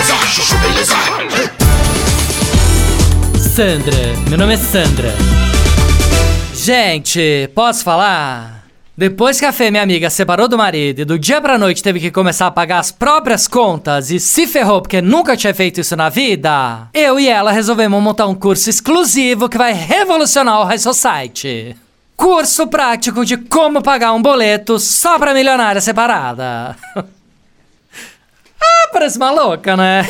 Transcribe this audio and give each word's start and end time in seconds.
beleza, 0.00 0.14
chuchu 0.26 0.56
beleza. 0.58 0.94
Sandra, 3.54 3.96
meu 4.28 4.38
nome 4.38 4.54
é 4.54 4.56
Sandra. 4.56 5.14
Gente, 6.54 7.50
posso 7.54 7.84
falar? 7.84 8.64
Depois 8.96 9.38
que 9.38 9.46
a 9.46 9.52
Fê, 9.52 9.70
minha 9.70 9.82
amiga, 9.82 10.08
separou 10.10 10.48
do 10.48 10.58
marido 10.58 11.00
e 11.00 11.04
do 11.04 11.18
dia 11.18 11.40
pra 11.40 11.58
noite 11.58 11.82
teve 11.82 12.00
que 12.00 12.10
começar 12.10 12.46
a 12.46 12.50
pagar 12.50 12.78
as 12.78 12.90
próprias 12.90 13.46
contas 13.48 14.10
e 14.10 14.18
se 14.18 14.46
ferrou 14.46 14.80
porque 14.80 15.00
nunca 15.02 15.36
tinha 15.36 15.54
feito 15.54 15.80
isso 15.80 15.96
na 15.96 16.08
vida, 16.08 16.88
eu 16.92 17.18
e 17.18 17.28
ela 17.28 17.52
resolvemos 17.52 18.02
montar 18.02 18.26
um 18.26 18.34
curso 18.34 18.68
exclusivo 18.68 19.48
que 19.48 19.58
vai 19.58 19.72
revolucionar 19.72 20.60
o 20.60 20.64
High 20.64 20.78
Society. 20.78 21.76
Curso 22.16 22.66
prático 22.66 23.24
de 23.24 23.38
como 23.38 23.82
pagar 23.82 24.12
um 24.12 24.20
boleto 24.20 24.78
só 24.78 25.18
pra 25.18 25.34
milionária 25.34 25.80
separada. 25.80 26.76
parece 28.92 29.16
uma 29.16 29.30
louca, 29.30 29.76
né? 29.76 30.06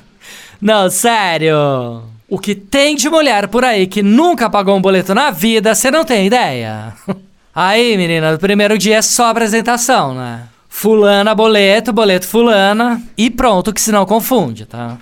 Não, 0.60 0.88
sério. 0.88 2.02
O 2.28 2.38
que 2.38 2.54
tem 2.54 2.96
de 2.96 3.08
mulher 3.08 3.48
por 3.48 3.64
aí 3.64 3.86
que 3.86 4.02
nunca 4.02 4.48
pagou 4.48 4.76
um 4.76 4.80
boleto 4.80 5.14
na 5.14 5.30
vida, 5.30 5.74
você 5.74 5.90
não 5.90 6.04
tem 6.04 6.26
ideia. 6.26 6.94
Aí, 7.54 7.96
menina, 7.96 8.32
no 8.32 8.38
primeiro 8.38 8.76
dia 8.76 8.96
é 8.96 9.02
só 9.02 9.26
apresentação, 9.26 10.14
né? 10.14 10.48
Fulana, 10.68 11.34
boleto, 11.34 11.92
boleto, 11.92 12.26
fulana. 12.26 13.00
E 13.16 13.30
pronto, 13.30 13.72
que 13.72 13.80
senão 13.80 14.04
confunde, 14.04 14.66
tá? 14.66 14.98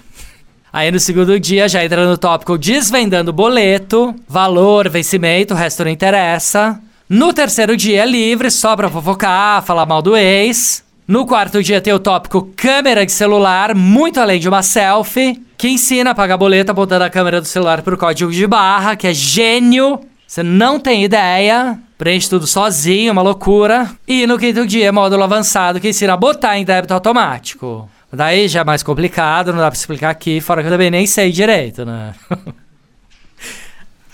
Aí 0.70 0.90
no 0.90 0.98
segundo 0.98 1.38
dia 1.38 1.68
já 1.68 1.84
entra 1.84 2.06
no 2.06 2.18
tópico 2.18 2.58
desvendando 2.58 3.32
boleto, 3.32 4.14
valor, 4.28 4.88
vencimento, 4.90 5.54
o 5.54 5.56
resto 5.56 5.84
não 5.84 5.90
interessa. 5.90 6.78
No 7.08 7.32
terceiro 7.32 7.76
dia 7.76 8.02
é 8.02 8.06
livre, 8.06 8.50
só 8.50 8.74
pra 8.74 8.90
fofocar, 8.90 9.62
falar 9.62 9.86
mal 9.86 10.02
do 10.02 10.16
ex. 10.16 10.82
No 11.12 11.26
quarto 11.26 11.62
dia 11.62 11.78
tem 11.78 11.92
o 11.92 11.98
tópico 11.98 12.50
câmera 12.56 13.04
de 13.04 13.12
celular, 13.12 13.74
muito 13.74 14.18
além 14.18 14.40
de 14.40 14.48
uma 14.48 14.62
selfie, 14.62 15.44
que 15.58 15.68
ensina 15.68 16.12
a 16.12 16.14
pagar 16.14 16.38
boleto 16.38 16.72
apontando 16.72 17.04
a 17.04 17.10
câmera 17.10 17.38
do 17.38 17.46
celular 17.46 17.82
pro 17.82 17.98
código 17.98 18.32
de 18.32 18.46
barra, 18.46 18.96
que 18.96 19.06
é 19.06 19.12
gênio. 19.12 20.00
Você 20.26 20.42
não 20.42 20.80
tem 20.80 21.04
ideia. 21.04 21.78
Preenche 21.98 22.30
tudo 22.30 22.46
sozinho, 22.46 23.12
uma 23.12 23.20
loucura. 23.20 23.90
E 24.08 24.26
no 24.26 24.38
quinto 24.38 24.66
dia, 24.66 24.90
módulo 24.90 25.22
avançado 25.22 25.78
que 25.80 25.90
ensina 25.90 26.14
a 26.14 26.16
botar 26.16 26.56
em 26.56 26.64
débito 26.64 26.94
automático. 26.94 27.90
Daí 28.10 28.48
já 28.48 28.60
é 28.60 28.64
mais 28.64 28.82
complicado, 28.82 29.52
não 29.52 29.60
dá 29.60 29.70
pra 29.70 29.78
explicar 29.78 30.08
aqui, 30.08 30.40
fora 30.40 30.62
que 30.62 30.68
eu 30.68 30.72
também 30.72 30.90
nem 30.90 31.06
sei 31.06 31.30
direito, 31.30 31.84
né? 31.84 32.14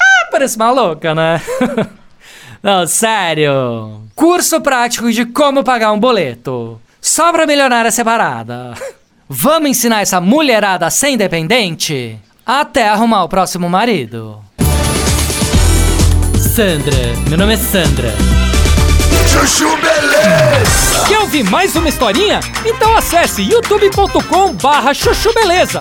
ah, 0.02 0.28
parece 0.32 0.56
uma 0.56 0.72
louca, 0.72 1.14
né? 1.14 1.40
não, 2.60 2.88
sério. 2.88 4.02
Curso 4.16 4.60
prático 4.60 5.12
de 5.12 5.26
como 5.26 5.62
pagar 5.62 5.92
um 5.92 6.00
boleto. 6.00 6.80
Só 7.00 7.32
pra 7.32 7.46
milionária 7.46 7.90
separada. 7.90 8.74
Vamos 9.28 9.70
ensinar 9.70 10.00
essa 10.00 10.20
mulherada 10.20 10.86
a 10.86 10.90
ser 10.90 11.10
independente? 11.10 12.18
Até 12.46 12.88
arrumar 12.88 13.24
o 13.24 13.28
próximo 13.28 13.68
marido. 13.68 14.42
Sandra, 16.54 16.96
meu 17.28 17.36
nome 17.36 17.54
é 17.54 17.56
Sandra. 17.56 18.12
Chuchu 19.30 19.68
beleza. 19.76 21.06
Quer 21.06 21.18
ouvir 21.20 21.44
mais 21.44 21.76
uma 21.76 21.88
historinha? 21.88 22.40
Então 22.64 22.96
acesse 22.96 23.42
youtube.com 23.42 24.54
barra 24.54 24.94
chuchu 24.94 25.32
beleza. 25.34 25.80